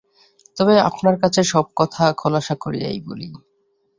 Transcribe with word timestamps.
তবে 0.57 0.75
আপনার 0.89 1.15
কাছে 1.21 1.41
সব 1.43 1.65
কথা 1.79 2.03
খোলসা 2.13 2.55
করিয়াই 2.55 2.99
বলি। 3.07 3.27